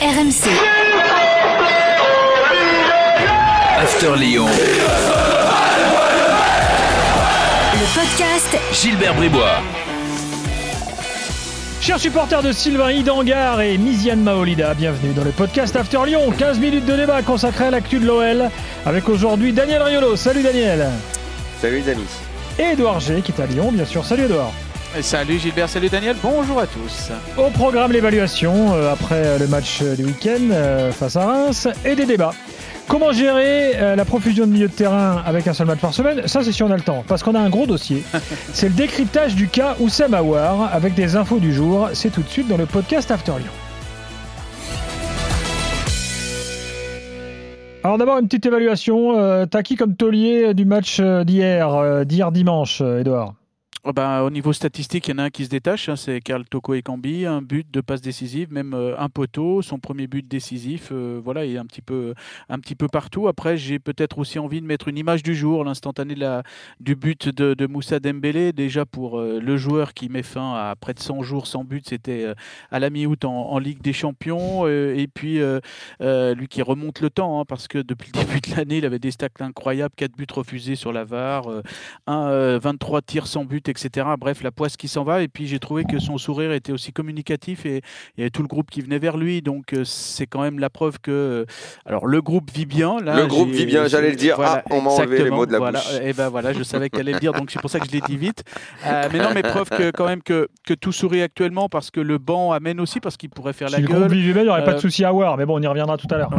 [0.00, 0.48] RMC.
[3.76, 4.46] After Lyon.
[7.74, 9.60] Le podcast Gilbert Bribois.
[11.82, 16.32] Chers supporters de Sylvain Idangar et Miziane Maolida, bienvenue dans le podcast After Lyon.
[16.32, 18.48] 15 minutes de débat consacré à l'actu de l'OL
[18.86, 20.16] avec aujourd'hui Daniel Riolo.
[20.16, 20.88] Salut Daniel.
[21.60, 22.08] Salut les amis.
[22.58, 24.02] Et Edouard G qui est à Lyon, bien sûr.
[24.06, 24.52] Salut Edouard.
[24.98, 27.10] Salut Gilbert, salut Daniel, bonjour à tous.
[27.38, 31.94] Au programme l'évaluation euh, après le match euh, du week-end euh, face à Reims et
[31.94, 32.34] des débats.
[32.88, 36.26] Comment gérer euh, la profusion de milieu de terrain avec un seul match par semaine?
[36.26, 38.02] Ça, c'est si on a le temps, parce qu'on a un gros dossier.
[38.52, 41.88] c'est le décryptage du cas Oussem Aouar avec des infos du jour.
[41.94, 43.52] C'est tout de suite dans le podcast After Lyon.
[47.84, 49.46] Alors d'abord une petite évaluation.
[49.46, 53.34] T'as qui comme taulier du match d'hier, d'hier dimanche, Edouard
[53.82, 56.20] Oh ben, au niveau statistique, il y en a un qui se détache, hein, c'est
[56.20, 60.28] Karl Toko Ekambi, un but, deux passes décisives, même euh, un poteau, son premier but
[60.28, 62.12] décisif, euh, voilà, il est un petit peu,
[62.50, 63.26] un petit peu partout.
[63.26, 66.14] Après, j'ai peut-être aussi envie de mettre une image du jour, l'instantané
[66.78, 70.92] du but de, Moussa Dembélé, déjà pour euh, le joueur qui met fin à près
[70.92, 72.34] de 100 jours sans but, c'était euh,
[72.70, 75.40] à la mi-août en, Ligue des Champions, et puis
[76.00, 78.98] lui qui remonte le temps, hein, parce que depuis le début de l'année, il avait
[78.98, 81.62] des stats incroyables, 4 buts refusés sur la VAR, euh,
[82.06, 84.06] un, euh, 23 tirs sans but, etc.
[84.18, 85.22] Bref, la poisse qui s'en va.
[85.22, 87.80] Et puis j'ai trouvé que son sourire était aussi communicatif et
[88.16, 89.40] il y avait tout le groupe qui venait vers lui.
[89.40, 91.10] Donc euh, c'est quand même la preuve que.
[91.10, 91.44] euh,
[91.86, 92.98] Alors le groupe vit bien.
[93.00, 94.36] Là, Le groupe vit bien, j'allais le dire.
[94.40, 95.78] Ah, on m'a enlevé les mots de la voilà.
[95.78, 96.00] bouche.
[96.02, 97.92] Et ben voilà, je savais qu'elle allait le dire, donc c'est pour ça que je
[97.92, 98.42] l'ai dit vite.
[98.86, 102.00] Euh, mais non, mais preuve que quand même que, que tout sourit actuellement parce que
[102.00, 103.98] le banc amène aussi parce qu'il pourrait faire Si la le gueule.
[104.00, 105.66] groupe vivait bien, il n'y aurait pas de souci à avoir, mais bon, on y
[105.66, 106.30] reviendra tout à l'heure.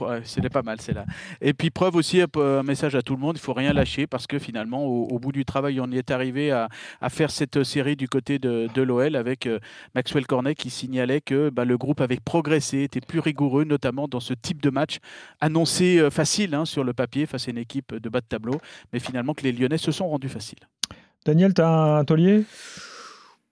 [0.00, 1.04] Ouais, c'était pas mal, c'est là.
[1.40, 4.26] Et puis preuve aussi un message à tout le monde, il faut rien lâcher parce
[4.28, 6.67] que finalement, au, au bout du travail, on y est arrivé à,
[7.00, 9.58] à faire cette série du côté de, de l'OL avec euh,
[9.94, 14.20] Maxwell Cornet qui signalait que bah, le groupe avait progressé, était plus rigoureux, notamment dans
[14.20, 14.98] ce type de match
[15.40, 18.60] annoncé euh, facile hein, sur le papier face à une équipe de bas de tableau,
[18.92, 20.58] mais finalement que les Lyonnais se sont rendus faciles.
[21.24, 22.44] Daniel, t'as un taulier?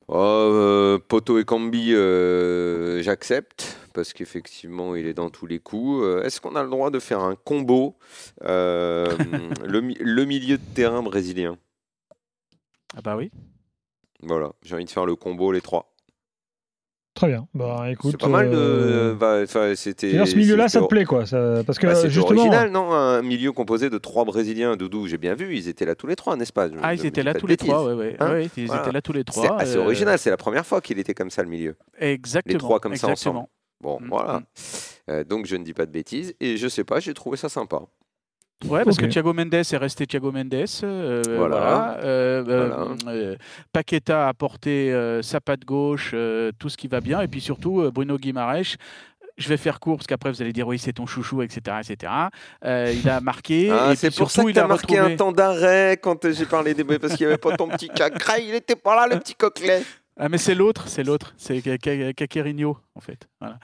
[0.09, 6.05] Oh, euh, Poto et Cambi, euh, j'accepte parce qu'effectivement, il est dans tous les coups.
[6.05, 7.97] Euh, Est-ce qu'on a le droit de faire un combo
[8.45, 9.07] euh,
[9.65, 11.59] le milieu de terrain brésilien?
[12.95, 13.31] Ah bah oui.
[14.23, 15.93] Voilà, j'ai envie de faire le combo, les trois.
[17.15, 17.49] Très bien.
[17.55, 18.11] Bah écoute.
[18.11, 18.57] C'est pas mal de.
[18.59, 20.25] euh, bah, enfin, c'était.
[20.27, 21.25] ce milieu-là, ça te plaît, quoi.
[21.25, 22.41] ça- parce que bah, c'était justement.
[22.43, 24.77] original, non Un milieu composé de trois Brésiliens.
[24.77, 26.69] Doudou, j'ai bien vu, ils étaient là tous les trois, n'est-ce pas?
[26.69, 27.69] Je Ah, ils étaient là tous les bêtises.
[27.71, 28.17] trois, ouais, ouais.
[28.21, 28.33] Hein?
[28.33, 28.83] Ouais, ils Voilà.
[28.83, 29.59] étaient là tous les C'est trois.
[29.61, 31.77] assez euh, original, c'est la première fois qu'il était comme ça, le milieu.
[31.99, 32.59] Exactement.
[32.59, 33.47] trois comme ça ensemble.
[33.81, 34.41] Bon, Mm, voilà.
[34.41, 34.45] mm.
[35.11, 37.49] Euh, donc je ne dis pas de bêtises et je sais pas, j'ai trouvé ça
[37.49, 37.81] sympa.
[38.65, 40.55] Ouais, parce que Thiago Mendes est resté Thiago Mendes.
[40.83, 41.57] euh, Voilà.
[41.57, 41.99] voilà.
[42.03, 42.69] Euh, euh,
[43.03, 43.19] Voilà.
[43.19, 43.37] euh,
[43.73, 46.15] Paqueta a porté euh, sa patte gauche,
[46.59, 47.21] tout ce qui va bien.
[47.21, 48.77] Et puis surtout, Bruno Guimaraes.
[49.39, 52.11] Je vais faire court parce qu'après vous allez dire oui c'est ton chouchou etc etc.
[52.65, 53.69] Euh, il a marqué.
[53.71, 56.47] Ah, c'est pour ça que tu as a marqué retrouvé- un temps d'arrêt quand j'ai
[56.47, 59.21] parlé des parce qu'il n'y avait pas ton petit cacra, il était pas là le
[59.21, 59.83] petit coquelet.
[60.19, 63.29] Ah mais c'est l'autre, c'est l'autre, c'est Ca- Ca- Caquerinho en fait.
[63.39, 63.59] Voilà.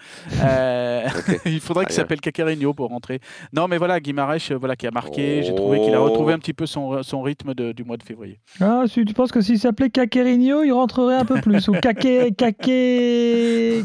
[0.44, 1.08] Euh,
[1.46, 3.20] il faudrait qu'il s'appelle Caquerinho pour rentrer.
[3.54, 5.42] Non mais voilà Guimaraes euh, voilà qui a marqué.
[5.42, 6.04] J'ai trouvé qu'il a Oh.
[6.04, 8.38] retrouvé un petit peu son, son rythme de- du mois de février.
[8.60, 12.06] Ah, si tu penses que s'il s'appelait Caquerinho, il rentrerait un peu plus Ou Caque.
[12.36, 12.70] Caque.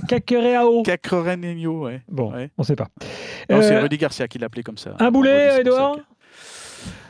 [0.07, 2.01] Caquereao Caquerinho ouais.
[2.09, 2.50] Bon, Ouais.
[2.57, 2.88] on sait pas.
[3.50, 4.91] Non, c'est Euh, Rudy Garcia qui l'appelait comme ça.
[5.00, 5.97] un boulet, Edouard?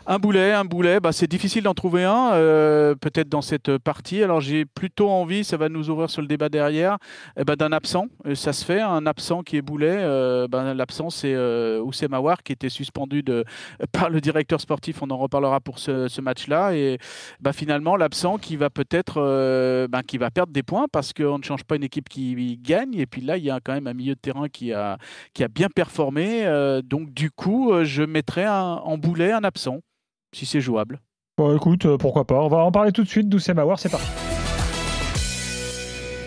[0.10, 4.24] Un boulet, un boulet, bah, c'est difficile d'en trouver un, euh, peut-être dans cette partie.
[4.24, 6.98] Alors j'ai plutôt envie, ça va nous ouvrir sur le débat derrière,
[7.38, 8.06] eh ben, d'un absent.
[8.26, 9.98] Euh, Ça se fait, un absent qui est boulet.
[10.00, 11.84] euh, ben, L'absent, c'est euh,
[12.46, 13.22] qui était suspendu
[13.92, 15.02] par le directeur sportif.
[15.02, 16.74] On en reparlera pour ce, match-là.
[16.74, 17.00] Et
[17.42, 21.38] bah, finalement, l'absent qui va peut-être euh, ben, qui va perdre des points parce qu'on
[21.38, 22.94] ne change pas une équipe qui gagne.
[22.94, 24.98] Et puis là, il y a quand même un milieu de terrain qui a,
[25.54, 26.46] bien performé.
[26.86, 29.82] donc du coup, je mettrais un- en boulet un absent
[30.34, 31.00] si c'est jouable.
[31.38, 32.42] Bon, écoute, euh, pourquoi pas.
[32.42, 34.08] On va en parler tout de suite d'Oussem Aouar, c'est parti.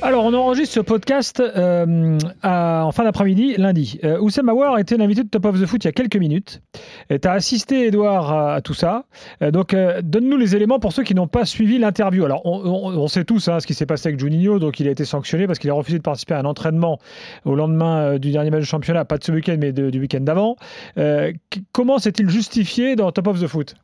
[0.03, 4.01] Alors, on enregistre ce podcast euh, en fin d'après-midi, lundi.
[4.03, 6.63] Euh, Oussem Aouar était l'invité de Top of the Foot il y a quelques minutes.
[7.11, 9.05] Tu as assisté, Edouard, à, tout ça.
[9.43, 12.25] Euh, donc, donne-nous les éléments pour ceux qui n'ont pas suivi l'interview.
[12.25, 14.59] Alors, on, sait tous hein, ce qui s'est passé avec Juninho.
[14.59, 16.99] Donc, il a été sanctionné parce qu'il a refusé de participer à un entraînement
[17.45, 20.57] au lendemain du dernier match de championnat, pas de ce week-end, mais du week-end d'avant.
[21.73, 23.75] Comment s'est-il justifié dans Top of the Foot?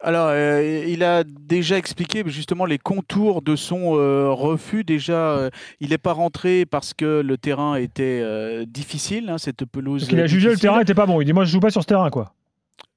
[0.00, 4.84] Alors, euh, il a déjà expliqué justement les contours de son euh, refus.
[4.84, 5.50] Déjà, euh,
[5.80, 8.24] il n'est pas rentré parce que le terrain était
[8.66, 10.02] difficile, hein, cette pelouse.
[10.02, 10.68] Parce qu'il a jugé le difficile.
[10.70, 11.20] terrain n'était pas bon.
[11.20, 12.32] Il dit Moi, je joue pas sur ce terrain, quoi.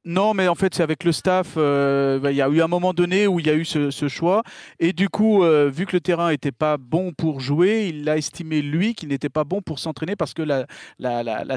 [0.03, 1.53] Non, mais en fait, c'est avec le staff.
[1.57, 4.07] euh, bah, Il y a eu un moment donné où il y a eu ce,
[4.07, 4.41] choix.
[4.79, 8.17] Et du coup, euh, vu que le terrain n'était pas bon pour jouer, il a
[8.17, 10.65] estimé, lui, qu'il n'était pas bon pour s'entraîner parce que la,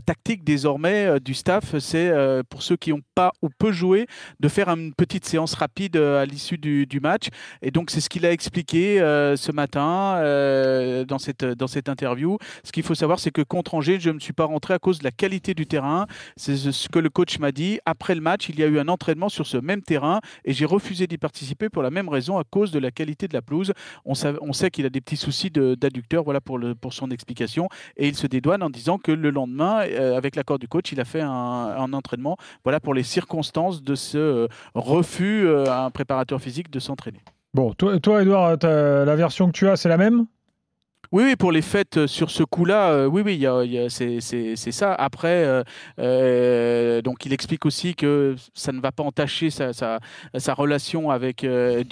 [0.02, 2.12] tactique désormais euh, du staff, c'est
[2.50, 4.06] pour ceux qui n'ont pas ou peu joué,
[4.40, 7.28] de faire une petite séance rapide à l'issue du, match.
[7.62, 10.20] Et donc, c'est ce qu'il a expliqué ce matin
[11.06, 12.36] dans, cette, dans cette interview.
[12.62, 14.98] Ce qu'il faut savoir, c'est que contre Angers, je ne suis pas rentré à cause
[14.98, 16.06] de la qualité du terrain.
[16.36, 17.78] C'est ce que le coach m'a dit.
[17.86, 20.64] Après le match, il y a eu un entraînement sur ce même terrain et j'ai
[20.64, 23.72] refusé d'y participer pour la même raison, à cause de la qualité de la pelouse.
[24.04, 26.58] On, sait- qu'il a des petits soucis d'adducteur, voilà pour,
[26.90, 27.68] son explication.
[27.96, 31.00] Et il se dédouane en disant que le lendemain, euh, avec l'accord du coach, il
[31.00, 35.90] a fait un, entraînement, voilà pour les circonstances de ce euh, refus euh, à un
[35.90, 37.20] préparateur physique de s'entraîner.
[37.52, 40.26] Bon, toi, toi la version que tu as, c'est la même?
[41.14, 43.62] Oui, oui, pour les fêtes euh, sur ce coup-là, euh, oui, oui, il y a-
[43.62, 44.92] il y a- c'est c'est- c'est ça.
[44.94, 45.62] Après,
[46.00, 50.00] euh, donc il explique aussi que ça ne va pas entacher sa, sa,
[50.36, 51.84] sa relation avec euh,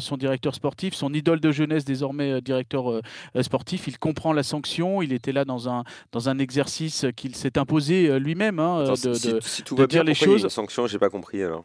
[0.00, 3.00] son directeur sportif, son idole de jeunesse, désormais directeur
[3.40, 3.88] sportif.
[3.88, 5.00] Il comprend la sanction.
[5.00, 8.58] Il était là dans un, dans un exercice qu'il s'est imposé lui-même.
[8.58, 10.42] hein, de- si, de- si tout de va dire bien, les y a choses.
[10.42, 11.64] une sanction, j'ai pas compris alors.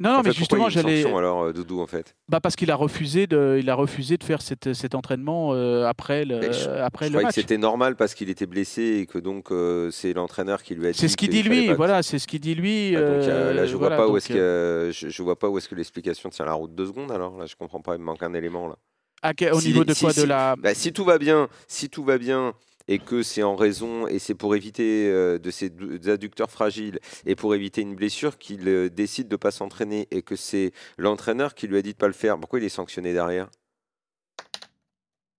[0.00, 1.04] Non, non, En mais fait, justement, j'allais.
[1.06, 2.16] alors, euh, Doudou, en fait?
[2.28, 5.86] Bah parce qu'il a refusé de, il a refusé de faire cet, cet entraînement euh,
[5.86, 7.34] après le, je- après Je le croyais que match.
[7.36, 10.92] c'était normal parce qu'il était blessé et que donc euh, c'est l'entraîneur qui lui a
[10.92, 10.98] dit.
[10.98, 12.90] C'est ce qu'il dit lui, pas- voilà, c'est ce qu'il dit lui.
[12.92, 15.68] Donc, là, je vois voilà, pas où est-ce que je, je vois pas où est-ce
[15.68, 17.12] que l'explication tient la route deux secondes.
[17.12, 17.94] Alors là, je comprends pas.
[17.94, 18.74] Il me manque un élément là.
[19.22, 20.56] à au si- niveau de si- quoi si- De la.
[20.56, 22.52] Bah, si tout va bien, si tout va bien
[22.88, 25.72] et que c'est en raison et c'est pour éviter euh, de ces
[26.06, 30.36] adducteurs fragiles et pour éviter une blessure qu'il euh, décide de pas s'entraîner et que
[30.36, 32.38] c'est l'entraîneur qui lui a dit de pas le faire.
[32.38, 33.48] Pourquoi il est sanctionné derrière?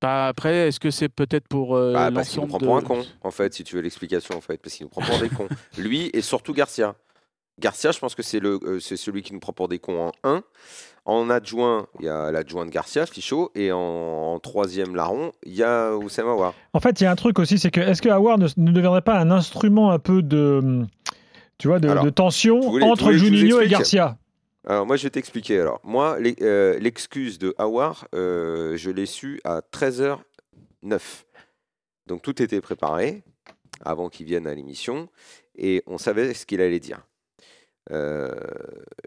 [0.01, 2.65] Bah, après, est-ce que c'est peut-être pour euh, Bah, Parce qu'il nous prend de.
[2.65, 5.01] pour un con, en fait, si tu veux l'explication, en fait, parce qu'il nous prend
[5.01, 5.47] pour des cons.
[5.77, 6.95] Lui et surtout Garcia.
[7.59, 10.07] Garcia, je pense que c'est le, euh, c'est celui qui nous prend pour des cons
[10.07, 10.43] en 1.
[11.05, 15.53] En adjoint, il y a l'adjoint de Garcia, Fichot, et en, en troisième larron, il
[15.53, 16.53] y a Oussama Aouar.
[16.73, 18.71] En fait, il y a un truc aussi, c'est que est-ce que Howard ne, ne
[18.71, 20.83] deviendrait pas un instrument un peu de,
[21.59, 24.17] tu vois, de, Alors, de tension entre Juninho et Garcia?
[24.67, 25.59] Alors, moi, je vais t'expliquer.
[25.59, 30.17] Alors, moi, euh, l'excuse de Aouar, euh, je l'ai su à 13h09.
[32.07, 33.21] Donc, tout était préparé
[33.83, 35.09] avant qu'il vienne à l'émission
[35.55, 37.01] et on savait ce qu'il allait dire.
[37.91, 38.31] Euh,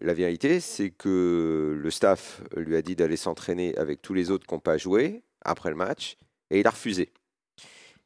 [0.08, 4.46] la vérité, c'est que le staff lui a dit d'aller s'entraîner avec tous les autres
[4.46, 6.16] qui n'ont pas joué après le match
[6.50, 7.12] et il a refusé.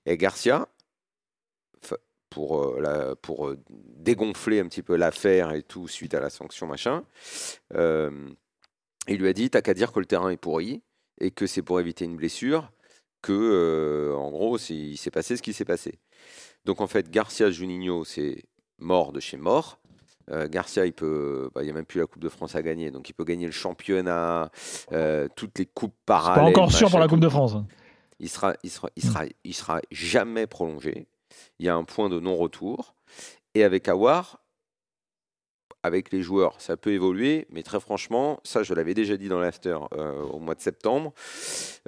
[0.04, 0.68] Et Garcia,
[2.32, 7.04] pour, euh, euh, dégonfler un petit peu l'affaire et tout suite à la sanction machin,
[7.74, 8.10] euh,
[9.06, 10.82] il lui a dit T'as qu'à dire que le terrain est pourri
[11.20, 12.72] et que c'est pour éviter une blessure,
[13.20, 15.98] que en gros, il s'est passé ce qui s'est passé.
[16.64, 18.42] Donc en fait, Garcia Juninho, c'est
[18.78, 19.78] mort de chez mort.
[20.32, 22.62] Euh, Garcia, il peut, bah, il n'y a même plus la Coupe de France à
[22.62, 24.50] gagner, donc il peut gagner le championnat,
[24.92, 26.48] euh, toutes les coupes C'est pas parallèles.
[26.50, 27.54] encore sûr pour la Coupe de France.
[27.54, 27.66] hein.
[28.18, 31.06] Il sera, il sera, il sera, il sera jamais prolongé.
[31.58, 32.94] Il y a un point de non-retour.
[33.54, 34.38] Et avec Awar,
[35.82, 39.40] avec les joueurs, ça peut évoluer, mais très franchement, ça je l'avais déjà dit dans
[39.40, 41.12] l'after euh, au mois de septembre.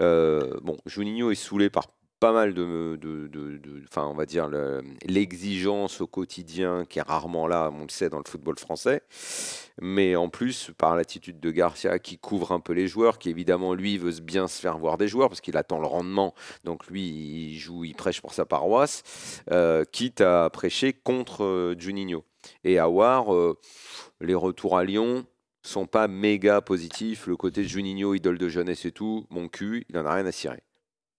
[0.01, 1.87] Euh, bon, Juninho est saoulé par
[2.25, 7.03] pas mal de, de, de- de- on va dire le- l'exigence au quotidien qui est
[7.03, 9.03] rarement là, on le sait dans le football français,
[9.83, 13.75] mais en plus par l'attitude de Garcia qui couvre un peu les joueurs, qui évidemment
[13.75, 16.33] lui veut bien se faire voir des joueurs parce qu'il attend le rendement,
[16.65, 19.03] donc lui il joue, il prêche pour sa paroisse,
[19.51, 22.25] euh, quitte à prêcher contre euh, Juninho.
[22.65, 23.59] Et Awar, euh,
[24.23, 25.27] les retours à Lyon
[25.63, 27.27] sont pas méga positifs.
[27.27, 30.33] Le côté Juninho, idole de jeunesse et tout, mon cul, il en a rien à
[30.33, 30.63] cirer.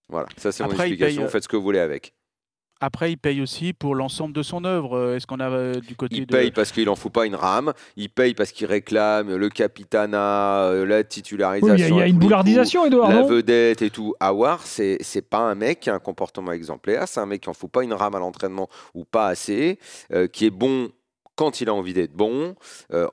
[0.09, 1.21] Voilà, ça c'est mon Après, explication.
[1.21, 2.13] paye, euh, Faites ce que vous voulez avec.
[2.81, 4.97] Après, il paye aussi pour l'ensemble de son œuvre.
[4.97, 6.31] Euh, Est-ce qu'on a euh, du côté Il de.
[6.35, 7.73] paye parce qu'il en fout pas une rame.
[7.95, 11.95] Il paye parce qu'il réclame le capitanat, euh, la titularisation.
[11.95, 14.13] Il y a, y une boulardisation, Edouard, la vedette et tout.
[14.19, 17.07] Awar, c'est c'est pas un mec qui a un comportement exemplaire.
[17.07, 19.79] C'est un mec qui en fout pas une rame à l'entraînement ou pas assez,
[20.13, 20.89] euh, qui est bon
[21.35, 22.55] quand il a envie d'être bon.
[22.93, 23.07] Euh,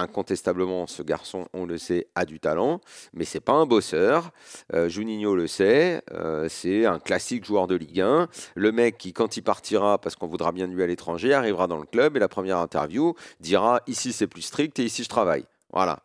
[0.00, 2.80] Incontestablement, ce garçon, on le sait, a du talent,
[3.14, 4.30] mais c'est pas un bosseur.
[4.74, 8.28] Euh, Juninho le sait, euh, c'est un classique joueur de Ligue 1.
[8.54, 11.66] Le mec qui, quand il partira, parce qu'on voudra bien de lui à l'étranger, arrivera
[11.66, 15.08] dans le club et la première interview dira ici c'est plus strict et ici je
[15.08, 15.44] travaille.
[15.72, 16.00] Voilà.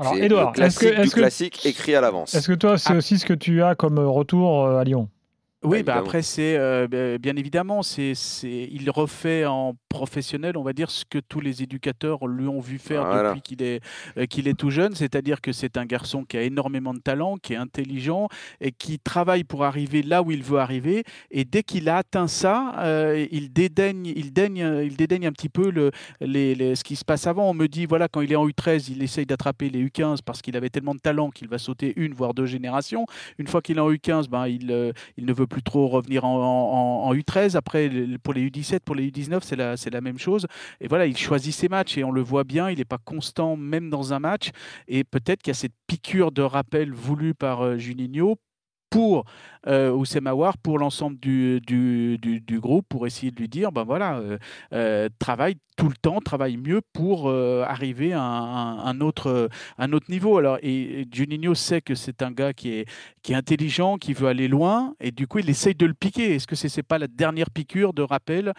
[0.00, 2.34] Alors, C'est Edouard, le est-ce que, classique du est-ce que, classique écrit à l'avance.
[2.34, 2.96] est-ce que toi, c'est Ah.
[2.96, 5.08] aussi ce que tu as comme retour euh, à Lyon?
[5.64, 6.00] Oui, Bah, bah évidemment.
[6.06, 10.88] après, c'est euh, bah, bien évidemment, c'est, c'est, il refait en professionnel, on va dire,
[10.88, 13.30] ce que tous les éducateurs lui ont vu faire Voilà.
[13.30, 13.80] depuis qu'il est,
[14.18, 14.94] euh, qu'il est tout jeune.
[14.94, 18.28] C'est-à-dire que c'est un garçon qui a énormément de talent, qui est intelligent
[18.60, 21.02] et qui travaille pour arriver là où il veut arriver.
[21.32, 25.48] Et dès qu'il a atteint ça, euh, il, dédaigne, il, daigne, il dédaigne un petit
[25.48, 27.50] peu le, les, les- ce qui se passe avant.
[27.50, 30.40] On me dit, voilà, quand il est en U13, il essaye d'attraper les U15 parce
[30.40, 33.06] qu'il avait tellement de talent qu'il va sauter une, voire deux générations.
[33.38, 36.36] Une fois qu'il est en U15, ben, il, il ne veut plus trop revenir en,
[36.36, 37.56] en- en U13.
[37.56, 37.90] Après,
[38.22, 40.46] pour les U17, pour les U19, c'est la, la même chose.
[40.80, 43.56] Et voilà, il choisit ses matchs et on le voit bien, il n'est pas constant
[43.56, 44.50] même dans un match.
[44.86, 48.36] Et peut-être qu'il y a cette piqûre de rappel voulue par euh, Juninho
[48.90, 49.24] pour
[49.66, 49.90] euh,
[50.62, 54.38] pour l'ensemble du, du, du- groupe, pour essayer de lui dire, ben voilà, euh,
[54.72, 59.92] euh, travaille tout le temps, travaille mieux pour euh, arriver à un, un autre, un
[59.92, 60.38] autre niveau.
[60.38, 62.88] Alors, et, Juninho sait que c'est un gars qui est,
[63.22, 66.34] qui est intelligent, qui veut aller loin, et du coup, il essaye de le piquer.
[66.34, 68.52] Est-ce que c'est n'est pas la dernière piqûre de rappel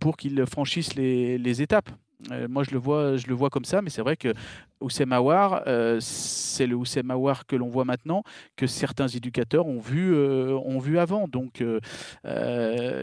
[0.00, 1.90] pour qu'il franchisse les, les étapes?
[2.30, 4.32] Euh, moi, je le, vois, je le vois comme ça, mais c'est vrai que
[4.80, 8.22] Oussem Aouar, euh, c'est le Oussem Aouar que l'on voit maintenant,
[8.56, 11.28] que certains éducateurs ont vu, euh, ont vu avant.
[11.28, 11.62] Donc,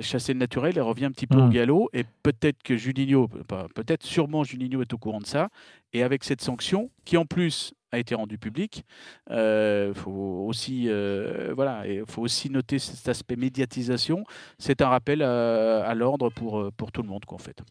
[0.01, 1.51] chasser le naturel, elle revient un petit peu au Mm.
[1.51, 3.29] galop, et peut-être que Juninho,
[3.75, 5.49] peut-être, sûrement Juninho est au courant de ça,
[5.93, 8.85] et avec cette sanction, qui en plus a été rendue publique,
[9.29, 14.23] il faut aussi, euh, voilà, il faut aussi noter cet aspect médiatisation.
[14.57, 17.61] C'est un rappel à, à l'ordre pour, pour tout le monde, quoi, en fait.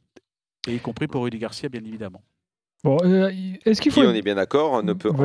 [0.68, 2.22] Et y compris pour Rudy Garcia, bien évidemment.
[2.84, 3.28] Bon, euh,
[3.64, 4.06] est-ce qu'il Qui, faut.
[4.06, 5.16] on est bien d'accord, ne peut en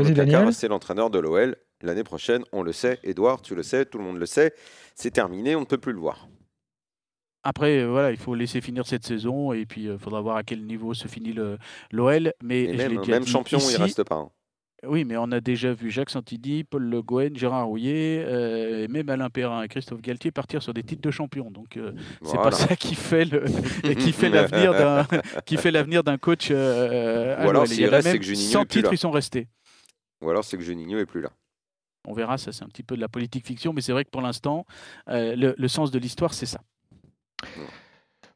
[0.45, 2.43] rester l'entraîneur de l'OL l'année prochaine.
[2.51, 4.53] On le sait, Edouard, tu le sais, tout le monde le sait.
[4.95, 6.27] C'est terminé, on ne peut plus le voir.
[7.43, 10.43] Après, euh, voilà, il faut laisser finir cette saison et puis il faudra voir à
[10.43, 11.57] quel niveau se finit le-
[11.91, 12.33] l'OL.
[12.41, 14.15] Mais Et je même, champion, ici, il reste pas.
[14.15, 14.31] hein.
[14.87, 18.87] Oui, mais on a déjà vu Jacques Santini, Paul Le Gouen, Gérard Rouillet, euh, et
[18.87, 21.51] même Alain Perrin et Christophe Galtier partir sur des titres de champion.
[21.51, 22.43] Donc euh, c'est Voilà.
[22.43, 23.45] pas ça qui fait le
[23.83, 25.05] et qui fait l'avenir d'un
[25.45, 26.49] qui fait l'avenir d'un coach.
[26.51, 28.93] euh, Ou alors, s'il reste, c'est que Juninho 100 est plus titres, là.
[28.93, 29.47] ils sont restés.
[30.21, 31.29] Ou alors c'est que Juninho est plus là.
[32.07, 34.09] On verra, ça c'est un petit peu de la politique fiction, mais c'est vrai que
[34.11, 34.65] pour l'instant,
[35.09, 36.61] euh, le, le sens de l'histoire, c'est ça.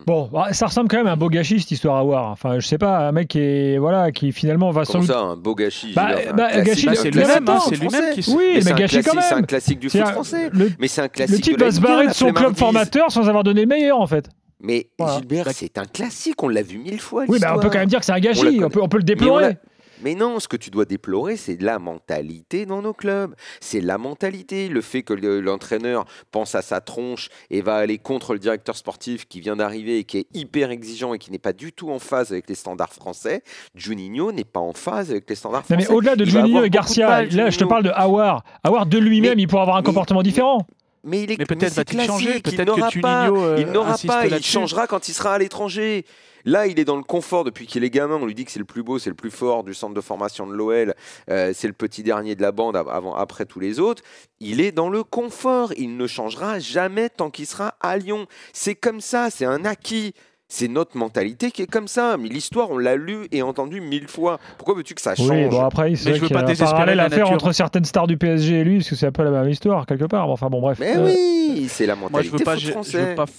[0.06, 2.28] Bon, bah, ça ressemble quand même à un beau gâchis cette histoire à voir.
[2.32, 5.08] Enfin, je sais pas, un mec qui est voilà, qui finalement va sans doute.
[5.08, 8.26] ça, un beau gâchis Bah, bah, gâchis, Bah, c'est mais lui-même, hein, c'est lui-même qui.
[8.32, 9.46] Oui, Mais mais c'est un gâchis quand classique- C'est un même.
[9.46, 10.50] classique du foot français.
[10.54, 12.14] Le, Mais c'est un le classique type de la va se Ligue 1, barrer de
[12.14, 14.30] son club formateur sans avoir donné le meilleur en fait.
[14.62, 15.18] Mais Voilà.
[15.18, 17.24] Gilbert, Bah, c'est un classique, on l'a vu mille fois.
[17.28, 18.60] Oui, bah, on peut quand même dire que c'est un On gâchis.
[18.64, 19.58] On, peut, on peut le Mais déplorer.
[20.02, 23.36] Mais non, ce que tu dois déplorer, c'est la mentalité dans nos clubs.
[23.60, 27.98] C'est la mentalité, le fait que le- l'entraîneur pense à sa tronche et va aller
[27.98, 31.38] contre le directeur sportif qui vient d'arriver et qui est hyper exigeant et qui n'est
[31.40, 33.44] pas du tout en phase avec les standards français.
[33.76, 35.88] Juninho n'est pas en phase avec les standards Non, français.
[35.90, 38.44] mais au-delà de Il Juninho et de Garcia, là je te parle de Howard.
[38.64, 40.66] Howard de lui-même, il pourrait avoir un mais- comportement mais- différent.
[40.68, 43.30] Mais, il est, Mais peut-être mais va-t-il changer, il peut-être que n'aura pas.
[43.30, 44.52] Euh, il n'aura insiste pas, il là-dessus.
[44.52, 46.06] changera quand il sera à l'étranger.
[46.46, 48.16] Là, il est dans le confort depuis qu'il est gamin.
[48.16, 50.00] On lui dit que c'est le plus beau, c'est le plus fort du centre de
[50.02, 50.94] formation de l'OL.
[51.30, 54.04] Euh, c'est le petit dernier de la bande av- avant, après tous les autres.
[54.40, 55.74] Il est dans le confort.
[55.78, 58.26] Il ne changera jamais tant qu'il sera à Lyon.
[58.54, 60.14] C'est comme ça, c'est un acquis.
[60.52, 62.18] C'est notre mentalité qui est comme ça.
[62.18, 64.40] Mais l'histoire, on l'a lu et entendu mille fois.
[64.58, 66.40] Pourquoi veux-tu que ça change Oui, bon après, Mais c'est vrai je veux qu'il y
[66.42, 69.06] pas un parallèle à faire entre certaines stars du PSG et lui, parce que c'est
[69.06, 70.26] un peu la même histoire quelque part.
[70.26, 70.78] Bon, Enfin bon, bref.
[70.80, 73.30] Mais Euh, oui, c'est la Moi, je mentalité veux pas, foot je, veux pas, f-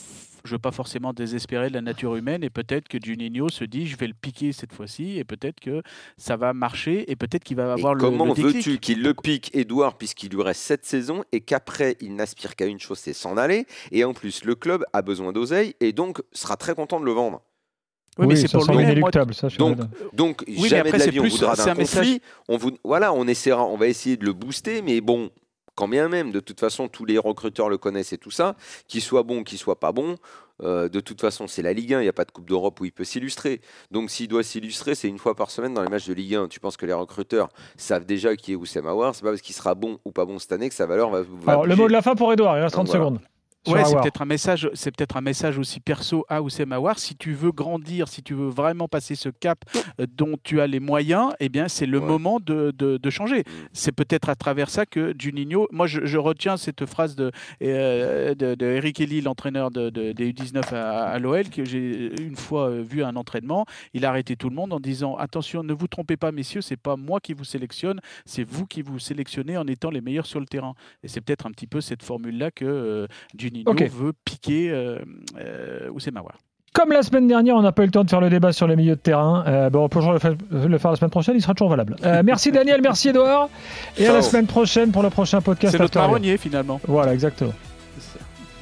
[0.45, 3.87] je veux pas forcément désespérer de la nature humaine et peut-être que Juninho se dit
[3.87, 5.83] je vais le piquer cette fois-ci et peut-être que
[6.17, 8.57] ça va marcher et peut-être qu'il va Et avoir le, comment le déclic.
[8.57, 12.67] veux-tu qu'il le pique, Edouard, puisqu'il lui reste cette saison et qu'après, il n'aspire qu'à
[12.67, 16.23] une chose, c'est s'en aller Et en plus, le club a besoin d'oseille et donc
[16.33, 17.43] sera très content de le vendre.
[18.19, 18.67] Oui, mais oui, c'est pour.
[18.71, 19.33] Moi, inéluctable.
[19.35, 19.79] Ça, Donc.
[20.13, 22.21] Donc, mais jamais après, de la vie on voudra d'un message- conflit.
[22.49, 25.31] On vous, voilà, on essaiera, on va essayer de le booster, mais bon,
[25.81, 28.55] quand bien même, de toute façon, tous les recruteurs le connaissent et tout ça,
[28.87, 30.17] qu'il soit bon, qu'il soit pas bon.
[30.63, 32.79] euh, de toute façon, c'est la Ligue 1, il n'y a pas de Coupe d'Europe
[32.81, 33.63] où il peut s'illustrer.
[33.91, 36.49] Donc, s'il doit s'illustrer, c'est une fois par semaine dans les matchs de Ligue 1.
[36.49, 39.15] Tu penses que les recruteurs savent déjà qui est Oussem Aouar?
[39.15, 41.23] C'est pas parce qu'il sera bon ou pas bon cette année que sa valeur va.
[41.23, 43.07] va Alors, le mot de la fin pour Edouard, il reste 30 Donc, voilà.
[43.07, 43.21] secondes.
[43.69, 46.99] Ouais, c'est peut-être un message, c'est peut-être un message aussi perso à Oussem Aouar.
[46.99, 49.59] Si tu veux grandir, si tu veux vraiment passer ce cap
[50.00, 52.07] euh, dont tu as les moyens, eh bien, c'est le Ouais.
[52.07, 53.40] moment de, de- de changer.
[53.40, 53.50] Mm.
[53.75, 55.69] C'est peut-être à travers ça que Juninho.
[55.73, 60.12] Moi, je, je retiens cette phrase de, euh, de, de Eric Elly, l'entraîneur de, de-
[60.12, 63.67] des U19 à, à l'OL, que j'ai une fois euh, vu à un entraînement.
[63.93, 66.79] Il a arrêté tout le monde en disant attention, ne vous trompez pas, messieurs, c'est
[66.79, 70.40] pas moi qui vous sélectionne, c'est vous qui vous sélectionnez en étant les meilleurs sur
[70.40, 70.73] le terrain.
[71.02, 73.07] Et c'est peut-être un petit peu cette formule-là que euh,
[73.38, 73.83] Juninho Ok.
[73.90, 74.99] veut piquer euh,
[75.38, 76.35] euh, Oussem Aouar.
[76.73, 78.69] Comme la semaine dernière, on n'a pas eu le temps de faire le débat sur
[78.69, 79.42] les milieux de terrain.
[79.47, 81.71] Euh, bon, on peut toujours le faire, le faire la semaine prochaine, il sera toujours
[81.71, 81.97] valable.
[82.04, 83.49] Euh, merci Daniel, merci Edouard.
[83.99, 85.73] Et à la semaine prochaine pour le prochain podcast.
[85.73, 86.80] C'est notre marronnier finalement.
[86.87, 87.52] Voilà, exactement.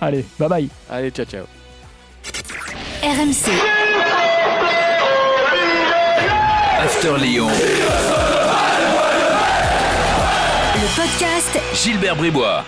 [0.01, 0.69] Allez, bye bye.
[0.91, 1.45] Allez, ciao, ciao.
[3.03, 3.51] RMC.
[6.81, 7.49] After Lyon.
[10.77, 12.65] Le podcast Gilbert Bribois.